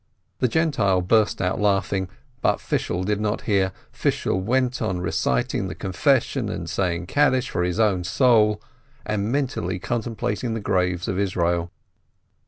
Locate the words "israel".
11.19-11.69